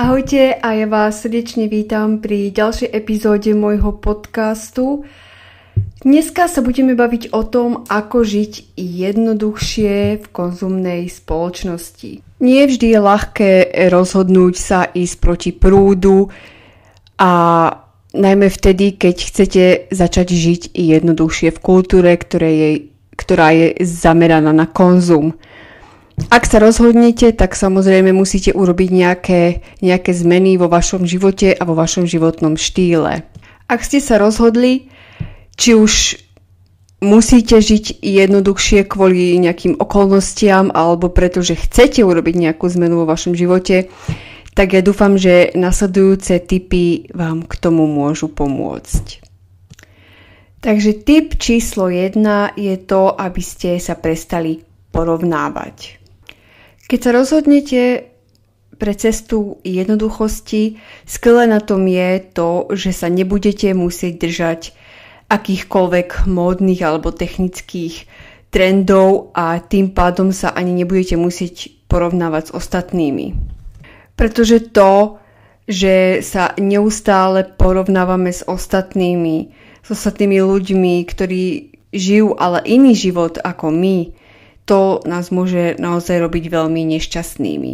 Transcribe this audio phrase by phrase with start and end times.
[0.00, 5.04] Ahojte a ja vás srdečne vítam pri ďalšej epizóde môjho podcastu.
[6.00, 12.24] Dneska sa budeme baviť o tom, ako žiť jednoduchšie v konzumnej spoločnosti.
[12.40, 13.50] Nie vždy je ľahké
[13.92, 16.32] rozhodnúť sa ísť proti prúdu
[17.20, 17.32] a
[18.16, 22.70] najmä vtedy, keď chcete začať žiť jednoduchšie v kultúre, ktoré je,
[23.20, 25.36] ktorá je zameraná na konzum.
[26.28, 29.42] Ak sa rozhodnete, tak samozrejme musíte urobiť nejaké,
[29.80, 33.24] nejaké zmeny vo vašom živote a vo vašom životnom štýle.
[33.70, 34.90] Ak ste sa rozhodli,
[35.56, 36.18] či už
[37.00, 43.88] musíte žiť jednoduchšie kvôli nejakým okolnostiam alebo pretože chcete urobiť nejakú zmenu vo vašom živote,
[44.52, 49.22] tak ja dúfam, že nasledujúce tipy vám k tomu môžu pomôcť.
[50.60, 52.20] Takže tip číslo 1
[52.60, 54.60] je to, aby ste sa prestali
[54.92, 55.99] porovnávať.
[56.90, 58.10] Keď sa rozhodnete
[58.74, 64.60] pre cestu jednoduchosti, skvelé na tom je to, že sa nebudete musieť držať
[65.30, 68.10] akýchkoľvek módnych alebo technických
[68.50, 73.38] trendov a tým pádom sa ani nebudete musieť porovnávať s ostatnými.
[74.18, 75.22] Pretože to,
[75.70, 79.54] že sa neustále porovnávame s ostatnými,
[79.86, 84.18] s ostatnými ľuďmi, ktorí žijú ale iný život ako my,
[84.70, 87.72] to nás môže naozaj robiť veľmi nešťastnými.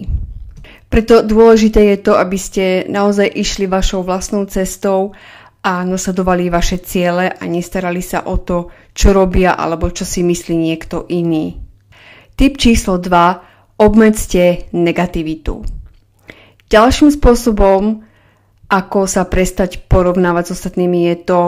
[0.88, 5.12] Preto dôležité je to, aby ste naozaj išli vašou vlastnou cestou
[5.60, 10.56] a nasledovali vaše ciele a nestarali sa o to, čo robia alebo čo si myslí
[10.56, 11.60] niekto iný.
[12.32, 13.76] Typ číslo 2.
[13.76, 15.68] Obmedzte negativitu.
[16.72, 18.08] Ďalším spôsobom,
[18.72, 21.40] ako sa prestať porovnávať s ostatnými, je to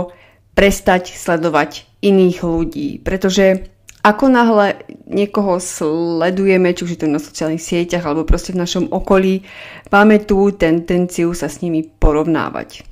[0.53, 3.01] prestať sledovať iných ľudí.
[3.01, 8.61] Pretože ako náhle niekoho sledujeme, či už je to na sociálnych sieťach alebo proste v
[8.61, 9.43] našom okolí,
[9.89, 12.85] máme tú tendenciu sa s nimi porovnávať.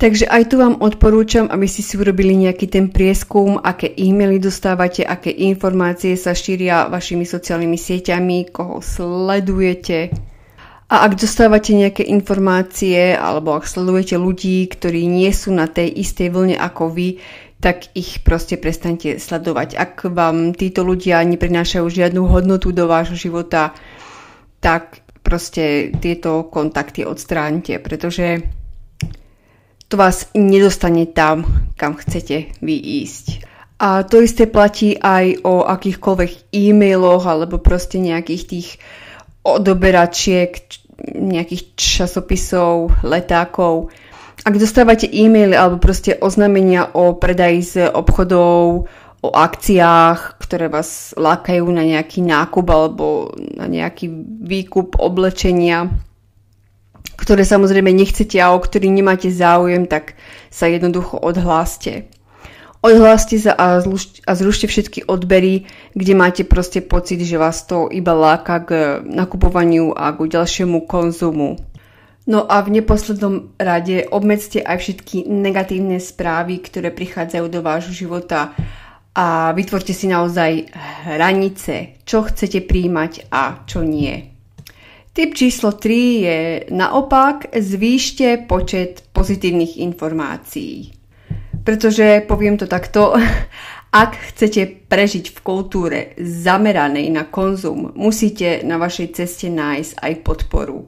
[0.00, 5.04] Takže aj tu vám odporúčam, aby ste si urobili nejaký ten prieskum, aké e-maily dostávate,
[5.04, 10.08] aké informácie sa šíria vašimi sociálnymi sieťami, koho sledujete.
[10.88, 16.32] A ak dostávate nejaké informácie alebo ak sledujete ľudí, ktorí nie sú na tej istej
[16.32, 17.20] vlne ako vy,
[17.60, 19.76] tak ich proste prestante sledovať.
[19.76, 23.76] Ak vám títo ľudia neprinášajú žiadnu hodnotu do vášho života,
[24.64, 28.40] tak proste tieto kontakty odstránite, pretože
[29.92, 31.44] to vás nedostane tam,
[31.76, 33.44] kam chcete vy ísť.
[33.80, 38.68] A to isté platí aj o akýchkoľvek e-mailoch alebo proste nejakých tých
[39.40, 40.52] odoberačiek,
[41.16, 43.88] nejakých časopisov, letákov,
[44.40, 48.88] ak dostávate e-maily alebo proste oznámenia o predaji z obchodov,
[49.20, 54.08] o akciách, ktoré vás lákajú na nejaký nákup alebo na nejaký
[54.40, 55.92] výkup oblečenia,
[57.20, 60.16] ktoré samozrejme nechcete a o ktorý nemáte záujem, tak
[60.48, 62.08] sa jednoducho odhláste.
[62.80, 67.92] Odhláste sa a, zluš- a zrušte všetky odbery, kde máte proste pocit, že vás to
[67.92, 68.70] iba láka k
[69.04, 71.60] nakupovaniu a k ďalšiemu konzumu.
[72.28, 78.52] No a v neposlednom rade obmedzte aj všetky negatívne správy, ktoré prichádzajú do vášho života
[79.16, 80.68] a vytvorte si naozaj
[81.08, 84.30] hranice, čo chcete príjmať a čo nie.
[85.10, 85.90] Typ číslo 3
[86.22, 86.38] je
[86.70, 90.92] naopak zvýšte počet pozitívnych informácií.
[91.66, 93.16] Pretože, poviem to takto,
[94.04, 100.84] ak chcete prežiť v kultúre zameranej na konzum, musíte na vašej ceste nájsť aj podporu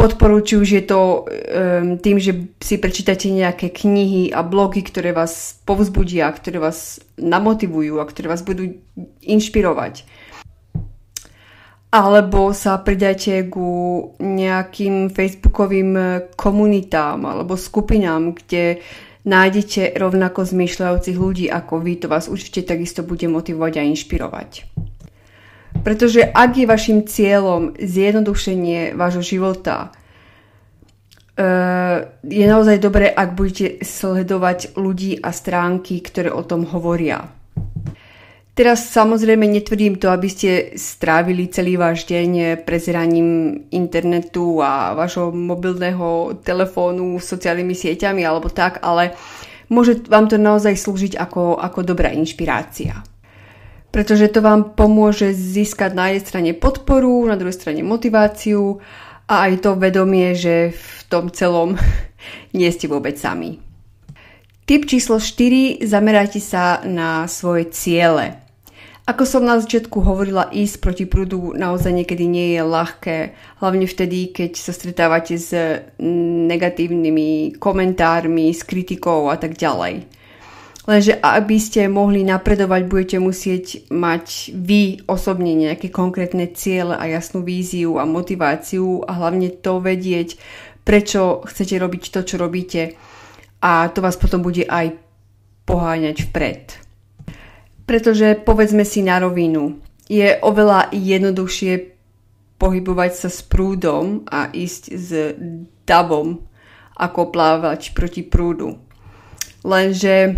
[0.00, 5.12] podporu, či už je to um, tým, že si prečítate nejaké knihy a blogy, ktoré
[5.12, 8.80] vás povzbudia, ktoré vás namotivujú a ktoré vás budú
[9.20, 10.08] inšpirovať.
[11.92, 13.68] Alebo sa pridajte ku
[14.22, 18.78] nejakým facebookovým komunitám alebo skupinám, kde
[19.26, 24.50] nájdete rovnako zmýšľajúcich ľudí ako vy, to vás určite takisto bude motivovať a inšpirovať.
[25.80, 29.88] Pretože ak je vašim cieľom zjednodušenie vášho života,
[31.40, 37.32] eh, je naozaj dobré, ak budete sledovať ľudí a stránky, ktoré o tom hovoria.
[38.50, 46.36] Teraz samozrejme netvrdím to, aby ste strávili celý váš deň prezeraním internetu a vašho mobilného
[46.44, 49.16] telefónu, sociálnymi sieťami alebo tak, ale
[49.72, 53.00] môže vám to naozaj slúžiť ako, ako dobrá inšpirácia
[53.90, 58.78] pretože to vám pomôže získať na jednej strane podporu, na druhej strane motiváciu
[59.26, 61.74] a aj to vedomie, že v tom celom
[62.56, 63.62] nie ste vôbec sami.
[64.66, 65.82] Typ číslo 4.
[65.82, 68.38] Zamerajte sa na svoje ciele.
[69.10, 73.16] Ako som na začiatku hovorila, ísť proti prúdu naozaj niekedy nie je ľahké,
[73.58, 75.50] hlavne vtedy, keď sa stretávate s
[76.46, 80.06] negatívnymi komentármi, s kritikou a tak ďalej.
[80.90, 87.46] Lenže aby ste mohli napredovať, budete musieť mať vy osobne nejaké konkrétne ciele a jasnú
[87.46, 90.34] víziu a motiváciu a hlavne to vedieť,
[90.82, 92.98] prečo chcete robiť to, čo robíte
[93.62, 94.98] a to vás potom bude aj
[95.62, 96.74] poháňať vpred.
[97.86, 99.78] Pretože povedzme si na rovinu,
[100.10, 101.72] je oveľa jednoduchšie
[102.58, 105.08] pohybovať sa s prúdom a ísť s
[105.86, 106.42] davom,
[106.98, 108.74] ako plávať proti prúdu.
[109.62, 110.34] Lenže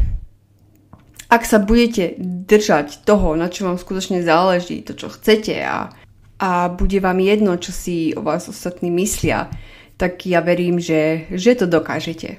[1.32, 5.88] ak sa budete držať toho, na čo vám skutočne záleží, to, čo chcete a,
[6.36, 9.48] a bude vám jedno, čo si o vás ostatní myslia,
[9.96, 12.36] tak ja verím, že, že to dokážete.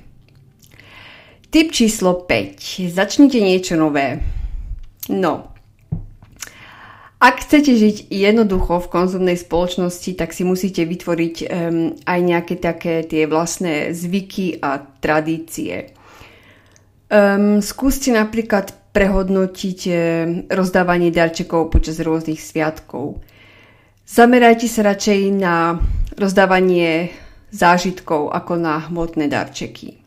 [1.50, 2.94] Tip číslo 5.
[2.94, 4.22] Začnite niečo nové.
[5.10, 5.54] No,
[7.24, 13.08] ak chcete žiť jednoducho v konzumnej spoločnosti, tak si musíte vytvoriť um, aj nejaké také
[13.08, 15.96] tie vlastné zvyky a tradície.
[17.08, 19.98] Um, skúste napríklad prehodnotiť eh,
[20.54, 23.20] rozdávanie darčekov počas rôznych sviatkov.
[24.06, 25.82] Zamerajte sa radšej na
[26.14, 27.10] rozdávanie
[27.50, 29.98] zážitkov ako na hmotné darčeky.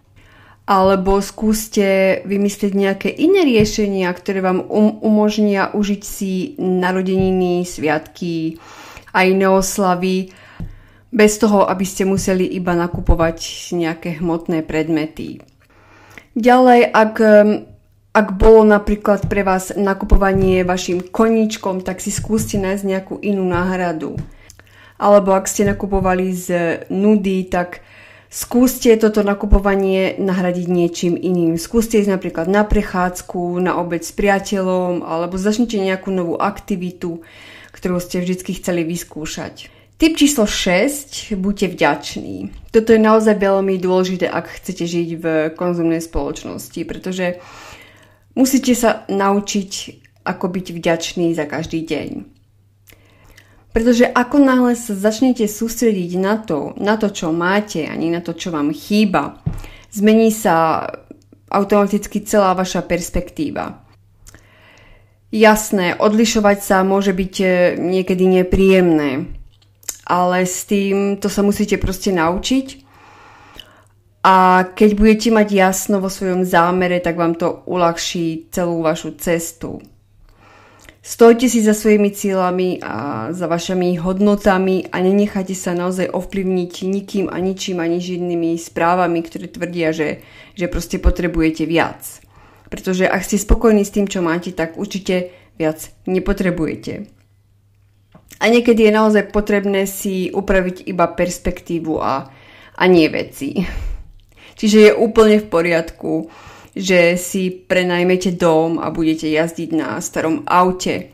[0.66, 8.58] Alebo skúste vymyslieť nejaké iné riešenia, ktoré vám um- umožnia užiť si narodeniny, sviatky
[9.14, 10.34] a iné oslavy
[11.14, 13.38] bez toho, aby ste museli iba nakupovať
[13.78, 15.38] nejaké hmotné predmety.
[16.34, 17.14] Ďalej, ak
[18.16, 24.16] ak bolo napríklad pre vás nakupovanie vašim koníčkom, tak si skúste nájsť nejakú inú náhradu.
[24.96, 26.48] Alebo ak ste nakupovali z
[26.88, 27.84] nudy, tak
[28.32, 31.60] skúste toto nakupovanie nahradiť niečím iným.
[31.60, 37.20] Skúste ísť napríklad na prechádzku, na obec s priateľom, alebo začnite nejakú novú aktivitu,
[37.76, 39.68] ktorú ste vždy chceli vyskúšať.
[40.00, 41.36] Tip číslo 6.
[41.36, 42.52] Buďte vďační.
[42.72, 45.24] Toto je naozaj veľmi dôležité, ak chcete žiť v
[45.56, 47.40] konzumnej spoločnosti, pretože
[48.36, 49.70] Musíte sa naučiť,
[50.28, 52.36] ako byť vďačný za každý deň.
[53.72, 58.36] Pretože ako náhle sa začnete sústrediť na to, na to, čo máte, ani na to,
[58.36, 59.40] čo vám chýba,
[59.92, 60.84] zmení sa
[61.48, 63.84] automaticky celá vaša perspektíva.
[65.32, 67.46] Jasné, odlišovať sa môže byť e,
[67.76, 69.28] niekedy nepríjemné,
[70.06, 72.85] ale s tým to sa musíte proste naučiť
[74.26, 79.78] a keď budete mať jasno vo svojom zámere, tak vám to uľahčí celú vašu cestu.
[80.98, 87.30] Stojte si za svojimi cieľami a za vašimi hodnotami a nenechajte sa naozaj ovplyvniť nikým
[87.30, 90.26] a ničím ani žiadnymi správami, ktoré tvrdia, že,
[90.58, 92.02] že proste potrebujete viac.
[92.66, 97.06] Pretože ak ste spokojní s tým, čo máte, tak určite viac nepotrebujete.
[98.42, 102.26] A niekedy je naozaj potrebné si upraviť iba perspektívu a,
[102.74, 103.86] a nie veci.
[104.56, 106.32] Čiže je úplne v poriadku,
[106.76, 111.12] že si prenajmete dom a budete jazdiť na starom aute.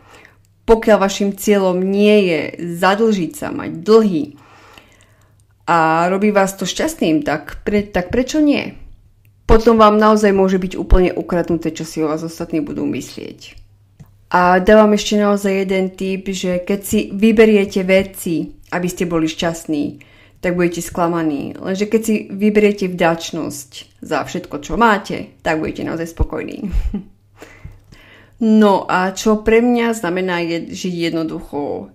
[0.62, 2.40] Pokiaľ vašim cieľom nie je
[2.78, 4.24] zadlžiť sa, mať dlhy
[5.66, 8.78] a robí vás to šťastným, tak, pre, tak prečo nie?
[9.46, 13.58] Potom vám naozaj môže byť úplne ukradnuté, čo si o vás ostatní budú myslieť.
[14.32, 20.11] A dávam ešte naozaj jeden tip, že keď si vyberiete veci, aby ste boli šťastní,
[20.42, 21.54] tak budete sklamaní.
[21.54, 26.66] Lenže keď si vyberiete vďačnosť za všetko, čo máte, tak budete naozaj spokojní.
[28.58, 31.94] no a čo pre mňa znamená je žiť jednoducho.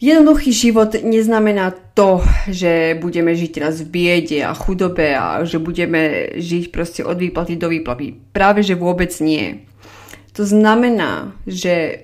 [0.00, 6.32] Jednoduchý život neznamená to, že budeme žiť teraz v biede a chudobe a že budeme
[6.38, 8.16] žiť proste od výplaty do výplaty.
[8.32, 9.68] Práve, že vôbec nie.
[10.32, 11.98] To znamená, že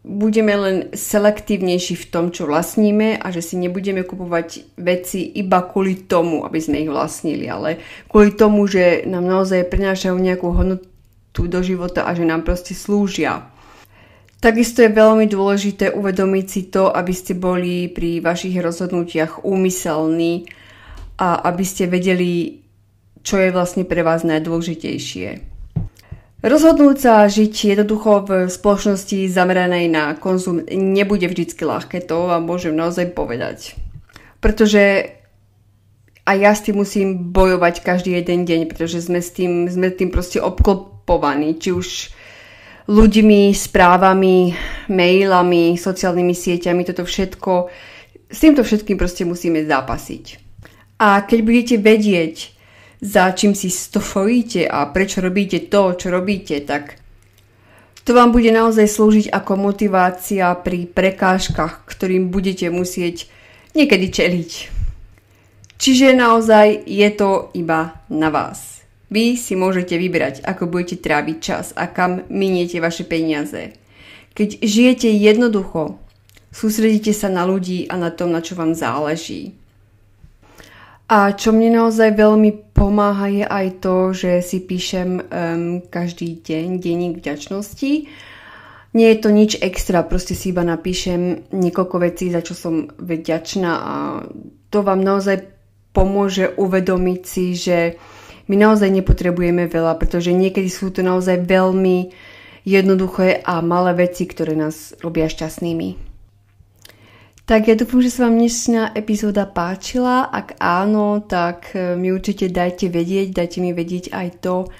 [0.00, 6.08] budeme len selektívnejší v tom, čo vlastníme a že si nebudeme kupovať veci iba kvôli
[6.08, 7.76] tomu, aby sme ich vlastnili, ale
[8.08, 13.44] kvôli tomu, že nám naozaj prinášajú nejakú hodnotu do života a že nám proste slúžia.
[14.40, 20.48] Takisto je veľmi dôležité uvedomiť si to, aby ste boli pri vašich rozhodnutiach úmyselní
[21.20, 22.64] a aby ste vedeli,
[23.20, 25.59] čo je vlastne pre vás najdôležitejšie.
[26.40, 32.72] Rozhodnúť sa žiť jednoducho v spoločnosti zameranej na konzum nebude vždycky ľahké, to vám môžem
[32.72, 33.76] naozaj povedať.
[34.40, 35.16] Pretože
[36.24, 40.08] a ja s tým musím bojovať každý jeden deň, pretože sme s tým, sme tým
[40.08, 41.88] proste obklopovaní, či už
[42.88, 44.54] ľuďmi, správami,
[44.88, 47.52] mailami, sociálnymi sieťami, toto všetko,
[48.30, 50.24] s týmto všetkým proste musíme zápasiť.
[51.02, 52.56] A keď budete vedieť,
[53.00, 57.00] za čím si stojíte a prečo robíte to, čo robíte, tak
[58.04, 63.28] To vám bude naozaj slúžiť ako motivácia pri prekážkach, ktorým budete musieť
[63.76, 64.50] niekedy čeliť.
[65.76, 68.82] Čiže naozaj je to iba na vás.
[69.12, 73.76] Vy si môžete vybrať, ako budete tráviť čas a kam miniete vaše peniaze.
[74.34, 76.00] Keď žijete jednoducho,
[76.50, 79.59] sústredíte sa na ľudí a na tom, na čo vám záleží.
[81.10, 86.78] A čo mne naozaj veľmi pomáha je aj to, že si píšem um, každý deň
[86.78, 88.06] denník vďačnosti.
[88.94, 93.72] Nie je to nič extra, proste si iba napíšem niekoľko vecí, za čo som vďačná
[93.74, 93.94] a
[94.70, 95.50] to vám naozaj
[95.90, 97.98] pomôže uvedomiť si, že
[98.46, 102.10] my naozaj nepotrebujeme veľa, pretože niekedy sú to naozaj veľmi
[102.66, 106.09] jednoduché a malé veci, ktoré nás robia šťastnými.
[107.50, 110.30] Tak ja dúfam, že sa vám dnešná epizóda páčila.
[110.30, 114.70] Ak áno, tak e, mi určite dajte vedieť, dajte mi vedieť aj to,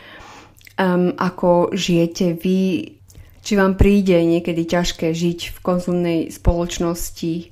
[0.78, 2.94] um, ako žijete vy,
[3.42, 7.50] či vám príde niekedy ťažké žiť v konzumnej spoločnosti.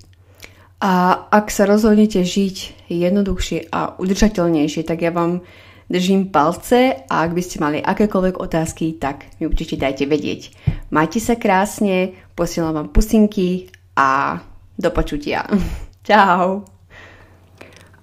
[0.86, 5.42] A ak sa rozhodnete žiť jednoduchšie a udržateľnejšie, tak ja vám
[5.90, 10.54] držím palce a ak by ste mali akékoľvek otázky, tak mi určite dajte vedieť.
[10.94, 13.66] Majte sa krásne, posielam vám pusinky
[13.98, 14.38] a
[14.78, 15.44] do počutia.
[16.06, 16.62] Čau.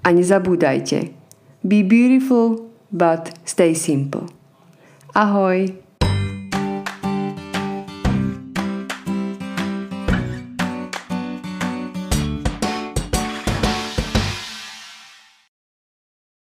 [0.04, 1.16] A nezabúdajte.
[1.66, 4.30] Be beautiful, but stay simple.
[5.16, 5.85] Ahoj.